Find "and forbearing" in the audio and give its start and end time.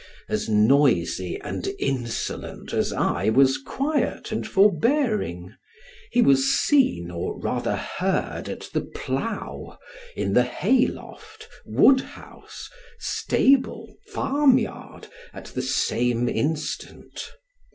4.31-5.53